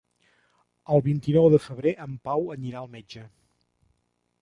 El 0.95 1.03
vint-i-nou 1.09 1.45
de 1.55 1.61
febrer 1.67 1.93
en 2.09 2.17
Pau 2.29 2.51
anirà 2.59 2.83
al 2.83 2.93
metge. 2.99 3.29